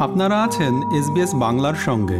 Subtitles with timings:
[0.00, 2.18] আপনারা আছেন এসবিএস বাংলার সঙ্গে।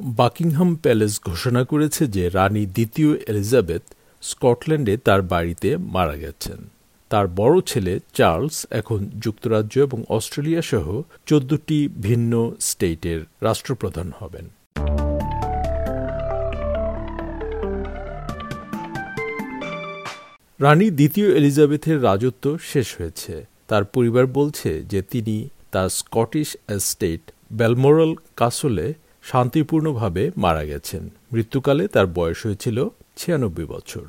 [0.00, 3.82] বাকিংহাম প্যালেস ঘোষণা করেছে যে রানী দ্বিতীয় এলিজাবেথ
[4.22, 6.56] স্কটল্যান্ডে তার বাড়িতে মারা গেছেন।
[7.10, 14.48] তার বড় ছেলে চার্লস এখন যুক্তরাজ্য এবং অস্ট্রেলিয়া সহ চোদ্দটি ভিন্ন স্টেটের রাষ্ট্রপ্রধান হবেন।
[20.60, 27.20] রানী দ্বিতীয় এলিজাবেথের রাজত্ব শেষ হয়েছে। তার পরিবার বলছে যে তিনি তার স্কটিশ এস্টেট
[27.52, 34.04] বেলমোরাল কাসলে শান্তিপূর্ণভাবে মারা গেছেন। মৃত্যুকালে তার বয়স হয়েছিল ছিয়ানব্বই বছর।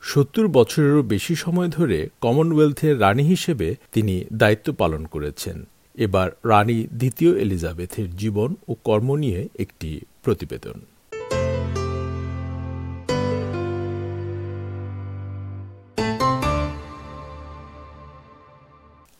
[0.00, 7.38] সত্তর বছরেরও বেশি সময় ধরে কমনওয়েলথের রানী হিসেবে তিনি দায়িত্ব পালন করেছেন। এবার রানী দ্বিতীয়
[7.38, 10.80] এলিজাবেথের জীবন ও কর্ম নিয়ে একটি প্রতিবেদন।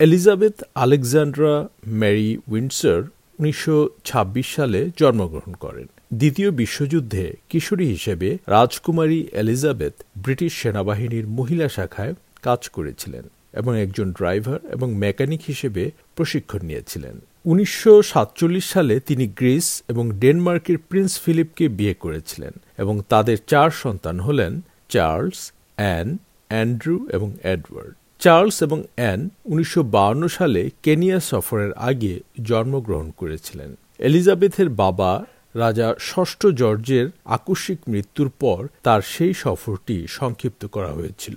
[0.05, 1.55] এলিজাবেথ আলেকজান্ড্রা
[2.01, 3.01] ম্যারি উইন্ডসার
[3.39, 5.87] উনিশশো ছাব্বিশ সালে জন্মগ্রহণ করেন।
[6.21, 13.25] দ্বিতীয় বিশ্বযুদ্ধে কিশোরী হিসেবে রাজকুমারী এলিজাবেথ ব্রিটিশ সেনাবাহিনীর মহিলা শাখায় কাজ করেছিলেন
[13.61, 15.83] এবং একজন ড্রাইভার এবং মেকানিক হিসেবে
[16.17, 23.39] প্রশিক্ষণ নিয়েছিলেন। উনিশশো সাতচল্লিশ সালে তিনি গ্রিস এবং ডেনমার্কের প্রিন্স ফিলিপকে বিয়ে করেছিলেন এবং তাদের
[23.47, 24.53] চার সন্তান হলেন
[24.89, 25.41] চার্লস,
[25.79, 26.07] অ্যান,
[26.51, 34.69] অ্যান্ড্রু এবং এডওয়ার্ড। চার্লস এবং অ্যান উনিশশো বায়ান্ন সালে কেনিয়া সফরের আগে জন্মগ্রহণ করেছিলেন। এলিজাবেথের
[34.69, 41.37] বাবা রাজা ষষ্ঠ জর্জের আকস্মিক মৃত্যুর পর তার সেই সফরটি সংক্ষিপ্ত করা হয়েছিল।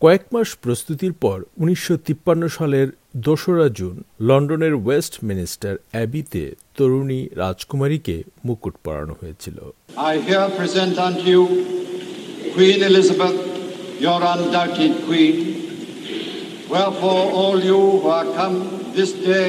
[0.00, 8.22] কয়েক মাস প্রস্তুতির পর উনিশশো তিপ্পান্ন সালের দোসরা জুন লন্ডনের ওয়েস্ট মিনিস্টার অ্যাবিতে তরুণী রাজকুমারীকে
[8.44, 9.72] মুকুট পরানো হয়েছিল।
[16.72, 19.48] Wherefore, all you who are come this day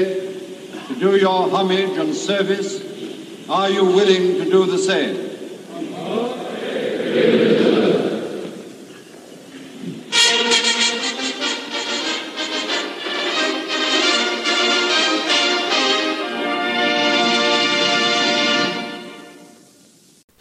[0.88, 2.70] to do your homage and service,
[3.50, 5.16] are you willing to do the same?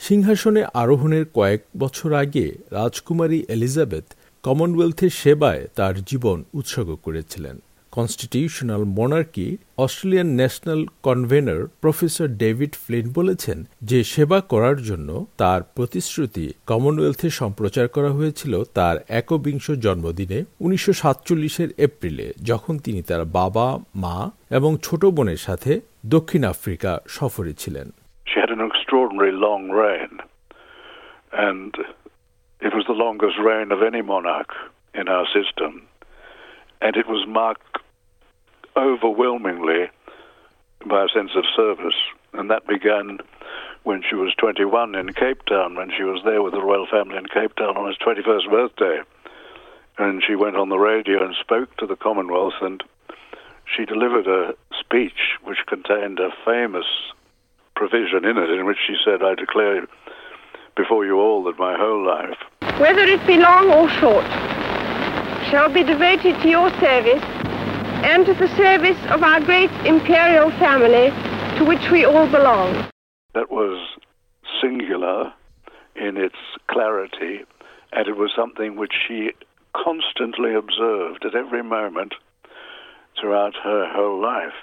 [0.00, 4.06] সিংহাসনে আরোহণের কয়েক বছর আগে রাজকুমারী এলিজাবেথ
[4.42, 7.58] কমনওয়েলথের সেবায় তার জীবন উৎসর্গ করেছিলেন।
[7.90, 16.52] Constitutional monarchy Australian national convenor professor David Flint বলেছেন যে সেবা করার জন্য তার প্রতিশ্রুতি
[16.66, 24.30] কমনওয়েলথে সম্প্রচার করা হয়েছিল তার একবিংশ জন্মদিনে উনিশশো সাতচল্লিশের এপ্রিলে যখন তিনি তার বাবা মা
[24.50, 27.92] এবং ছোট বোনের সাথে দক্ষিণ আফ্রিকা সফরে ছিলেন।
[28.26, 30.12] She had an extraordinary long reign,
[31.48, 31.72] and
[32.64, 34.54] It was the longest reign of any monarch
[34.94, 35.88] in our system,
[36.80, 37.78] and it was marked
[38.76, 39.90] overwhelmingly
[40.86, 41.98] by a sense of service,
[42.32, 43.18] and that began
[43.82, 47.16] when she was 21 in Cape Town, when she was there with the royal family
[47.16, 49.00] in Cape Town on his 21st birthday.
[49.98, 52.80] And she went on the radio and spoke to the Commonwealth, and
[53.76, 56.86] she delivered a speech which contained a famous
[57.74, 59.88] provision in it in which she said, I declare
[60.76, 62.38] before you all that my whole life,
[62.81, 64.25] whether it be long or short,
[65.49, 67.23] shall be devoted to your service
[68.11, 71.07] and to the service of our great imperial family
[71.57, 72.69] to which we all belong.
[73.33, 73.77] That was
[74.61, 75.33] singular
[75.95, 77.45] in its clarity,
[77.93, 79.31] and it was something which she
[79.73, 82.13] constantly observed at every moment
[83.17, 84.59] throughout her whole life.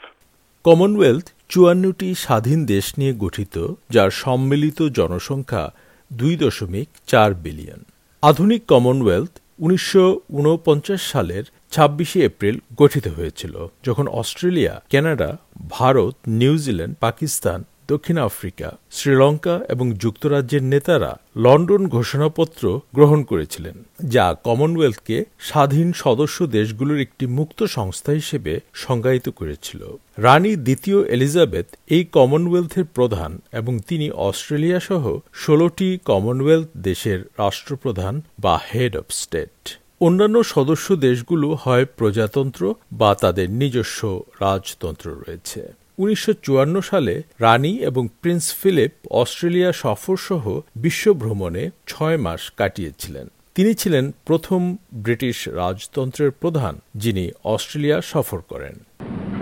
[0.64, 3.56] Commonwealth চুয়ান্নটি স্বাধীন দেশ নিয়ে গঠিত
[3.94, 5.64] যার সম্মিলিত জনসংখ্যা
[6.10, 7.80] দুই দশমিক চার বিলিয়ন
[8.23, 13.53] আধুনিক কমনওয়েলথ উনিশশো উনপঞ্চাশ সালের ছাব্বিশে এপ্রিল গঠিত হয়েছিল,
[13.83, 15.29] যখন Australia, Canada,
[15.69, 17.59] Bharat New Zealand Pakistan
[17.91, 22.63] দক্ষিণ আফ্রিকা, শ্রীলঙ্কা এবং যুক্তরাজ্যের নেতারা লন্ডন ঘোষণাপত্র
[22.95, 28.53] গ্রহণ করেছিলেন, যা কমনওয়েলথকে স্বাধীন সদস্য দেশগুলোর একটি মুক্ত সংস্থা হিসেবে
[28.85, 29.81] সংজ্ঞায়িত করেছিল।
[30.17, 35.03] রানী দ্বিতীয় এলিজাবেথ এই কমনওয়েলথের প্রধান এবং তিনি অস্ট্রেলিয়া সহ
[35.33, 39.55] ষোলোটি কমনওয়েলথ দেশের রাষ্ট্রপ্রধান বা হেড অব স্টেট।
[40.01, 43.99] অন্যান্য সদস্য দেশগুলো হয় প্রজাতন্ত্র বা তাদের নিজস্ব
[44.41, 45.61] রাজতন্ত্র রয়েছে।
[45.99, 46.33] উনিশশো
[46.81, 50.43] সালে রানী এবং প্রিন্স ফিলিপ অস্ট্রেলিয়া সফরসহ
[50.75, 53.25] বিশ্ব ভ্রমণে ছয় মাস কাটিয়েছিলেন
[53.55, 54.61] তিনি ছিলেন প্রথম
[55.05, 58.75] ব্রিটিশ রাজতন্ত্রের প্রধান যিনি অস্ট্রেলিয়া সফর করেন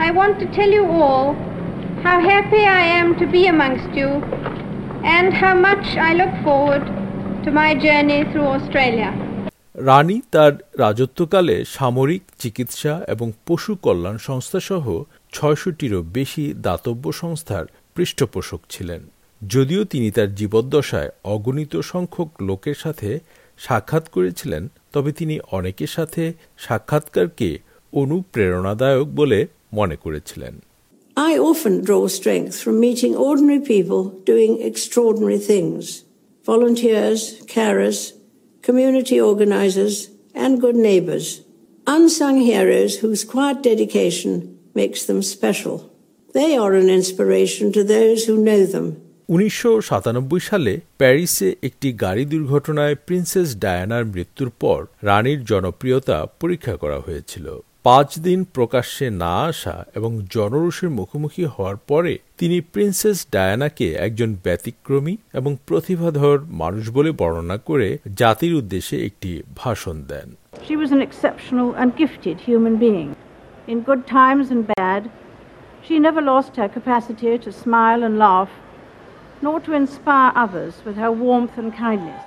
[0.07, 1.27] I want to tell you all
[2.05, 4.09] how happy I am to be amongst you
[5.15, 6.85] and how much I look forward
[7.43, 9.09] to my journey through Australia.
[9.87, 14.85] রানী তার রাজত্বকালে সামরিক চিকিৎসা এবং পশু কল্যাণ সংস্থা সহ
[15.33, 17.65] ছয়শটিরও বেশি দাতব্য সংস্থার
[17.95, 19.01] পৃষ্ঠপোষক ছিলেন
[19.41, 23.19] যদিও তিনি তার জীবদ্দশায় অগণিত সংখ্যক লোকের সাথে
[23.59, 24.63] সাক্ষাৎ করেছিলেন
[24.93, 27.59] তবে তিনি অনেকের সাথে সাক্ষাৎকারকে
[27.93, 30.53] অনুপ্রেরণাদায়ক বলে মনে করেছিলেন
[31.17, 35.83] I often draw strength from meeting ordinary people doing extraordinary things
[36.45, 37.99] volunteers, carers,
[38.63, 41.41] community organizers, and good neighbors.
[41.87, 45.75] Unsung heroes whose quiet dedication makes them special.
[46.33, 48.87] They are an inspiration to those who know them.
[49.29, 49.71] উনিশশো
[50.41, 57.47] সালে প্যারিসে একটি গাড়ি দুর্ঘটনায় princess ডায়ানার মৃত্যুর পর রানীর জনপ্রিয়তা পরীক্ষা করা হয়েছিল
[57.85, 65.15] পাঁচ দিন প্রকাশ্যে না আসা এবং জনরোষের মুখোমুখি হওয়ার পরে তিনি প্রিন্সেস ডায়ানাকে একজন ব্যতিক্রমী
[65.33, 67.87] এবং প্রতিভাধর মানুষ বলে বর্ণনা করে
[68.17, 70.27] জাতির উদ্দেশ্যে একটি ভাষণ দেন
[70.67, 73.09] She was an exceptional and gifted human being.
[73.67, 75.09] In good times and bad,
[75.83, 78.49] she never lost her capacity to smile and laugh,
[79.41, 82.21] nor to inspire others with her warmth and kindness.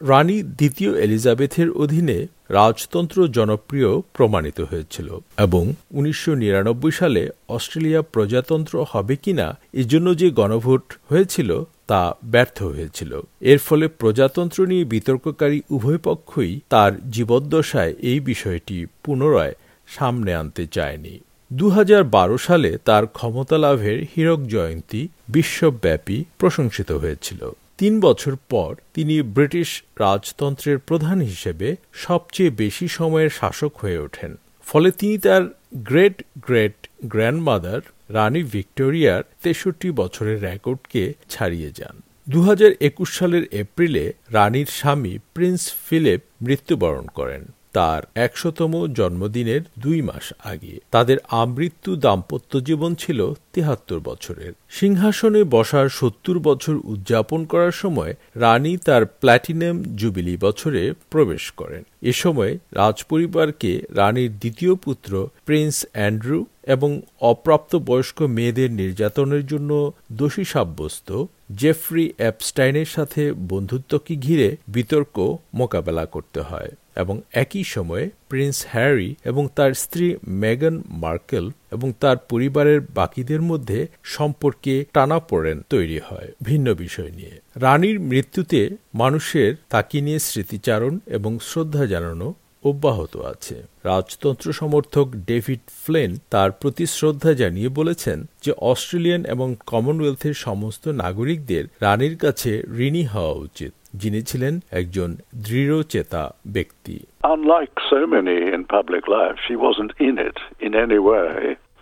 [0.00, 2.18] রানী দ্বিতীয় এলিজাবেথের অধীনে
[2.50, 5.08] রাজতন্ত্র জনপ্রিয় প্রমাণিত হয়েছিল
[5.38, 11.50] এবং উনিশশো নিরানব্বই সালে অস্ট্রেলিয়া প্রজাতন্ত্র হবে কিনা এজন্য যে গণভোট হয়েছিল
[11.90, 13.12] তা ব্যর্থ হয়েছিল
[13.42, 19.54] এর ফলে প্রজাতন্ত্র নিয়ে বিতর্ককারী উভয় পক্ষই তার জীবদ্দশায় এই বিষয়টি পুনরায়
[19.96, 21.14] সামনে আনতে চায়নি।
[21.50, 27.42] দু হাজার বারো সালে তার ক্ষমতা লাভের হীরক জয়ন্তী বিশ্বব্যাপী প্রশংসিত হয়েছিল।
[27.80, 31.68] তিন বছর পর তিনি ব্রিটিশ রাজতন্ত্রের প্রধান হিসেবে
[32.06, 34.32] সবচেয়ে বেশি সময়ের শাসক হয়ে ওঠেন।
[34.70, 35.42] ফলে তিনি তার
[35.90, 36.16] গ্রেট
[36.46, 36.78] গ্রেট
[37.12, 37.80] গ্র্যান্ডমাদার
[38.16, 41.96] রানী ভিক্টোরিয়ার তেষট্টি বছরের রেকর্ডকে ছাড়িয়ে যান।
[42.28, 44.04] দু হাজার একুশ সালের এপ্রিলে
[44.36, 47.42] রানীর স্বামী প্রিন্স ফিলিপ মৃত্যুবরণ করেন।
[47.72, 55.88] তার একশোতম জন্মদিনের দুই মাস আগে। তাদের আমৃত্যু দাম্পত্য জীবন ছিল তেহাত্তর বছরের। সিংহাসনে বসার
[55.88, 63.82] সত্তর বছর উদযাপন করার সময় রানী তার প্ল্যাটিনাম জুবিলি বছরে প্রবেশ করেন। এ সময় রাজপরিবারকে
[63.90, 71.24] রানীর দ্বিতীয় পুত্র প্রিন্স অ্যান্ড্রু এবং অপ্রাপ্ত বয়স্ক মেয়েদের নির্যাতনের জন্য দোষী সাব্যস্ত
[71.56, 79.48] জেফ্রি অ্যাপস্টাইনের সাথে বন্ধুত্বকে ঘিরে বিতর্ক মোকাবেলা করতে হয় এবং একই সময়ে প্রিন্স হ্যারি এবং
[79.54, 87.10] তার স্ত্রী মেগান মার্কেল এবং তার পরিবারের বাকিদের মধ্যে সম্পর্কে টানাপোড়েন তৈরি হয় ভিন্ন বিষয়
[87.10, 95.62] নিয়ে। রানীর মৃত্যুতে মানুষের তাকে নিয়ে স্মৃতিচারণ এবং শ্রদ্ধা জানানো অব্যাহত আছে রাজতন্ত্র সমর্থক ডেভিড
[95.84, 102.50] ফ্লেন তার প্রতি শ্রদ্ধা জানিয়ে বলেছেন যে অস্ট্রেলিয়ান এবং কমনওয়েলথের সমস্ত নাগরিকদের রানীর কাছে
[102.86, 105.10] ঋণী হওয়া উচিত যিনি ছিলেন একজন
[105.46, 106.22] দৃঢ়চেতা
[106.54, 106.96] ব্যক্তি
[107.36, 111.32] Unlike so many in public life, she wasn't in it in any way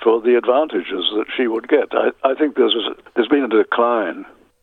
[0.03, 1.89] for the advantages that she would get.
[2.05, 2.77] I, I think there's,
[3.15, 4.19] there's been a decline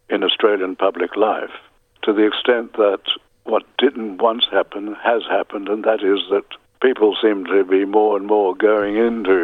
[0.10, 1.56] in Australian public life
[2.04, 3.04] to the extent that
[3.48, 6.48] what didn't once happen has happened, and that is that
[6.82, 9.38] people seem to be more and more going into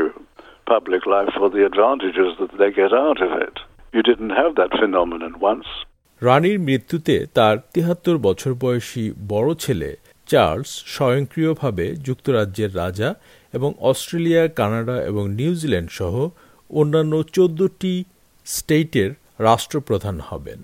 [0.66, 3.56] public life for the advantages that they get out of it.
[3.94, 5.68] You didn't have that phenomenon once.
[6.22, 9.90] রানীর মৃত্যুতে তার তিহাত্তর বছর বয়সী বড় ছেলে
[10.28, 13.10] Charles স্বয়ংক্রিয়ভাবে যুক্তরাজ্যের রাজা
[13.54, 16.14] এবং অস্ট্রেলিয়া কানাডা এবং নিউজিল্যান্ড সহ
[16.70, 17.94] অন্যান্য চোদ্দটি
[18.48, 20.60] স্টেটের রাষ্ট্রপ্রধান হবেন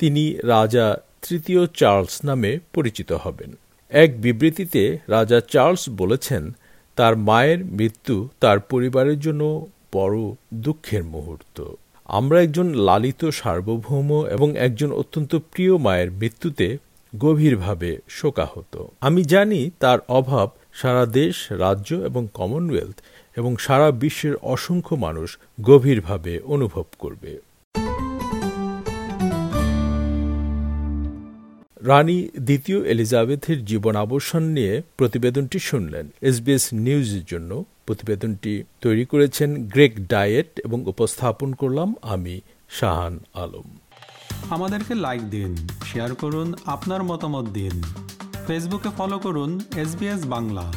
[0.00, 0.86] তিনি রাজা
[1.28, 3.52] তৃতীয় চার্লস নামে পরিচিত হবেন।
[3.90, 6.52] এক বিবৃতিতে রাজা চার্লস বলেছেন,
[6.96, 10.16] তার মায়ের মৃত্যু তার পরিবারের জন্য বড়
[10.54, 11.64] দুঃখের মুহূর্ত।
[12.04, 16.78] আমরা একজন লালিত সার্বভৌম এবং একজন অত্যন্ত প্রিয় মায়ের মৃত্যুতে
[17.18, 22.94] গভীরভাবে শোকাহত। আমি জানি তার অভাব সারা দেশ, রাজ্য এবং কমনওয়েলথ
[23.36, 27.38] এবং সারা বিশ্বের অসংখ্য মানুষ গভীরভাবে অনুভব করবে।
[31.86, 40.60] রানী দ্বিতীয় এলিজাবেথের জীবনাবসান নিয়ে প্রতিবেদনটি শুনলেন। এসবিএস নিউজের জন্য প্রতিবেদনটি তৈরি করেছেন গ্রেক ডায়েট
[40.64, 43.68] এবং উপস্থাপন করলাম আমি শাহান আলম।
[44.50, 45.56] আমাদেরকে লাইক দিন,
[45.92, 47.82] শেয়ার করুন, আপনার মতামত দিন।
[48.46, 49.96] ফেসবুকে ফলো করুন এস
[50.26, 50.72] বাংলা।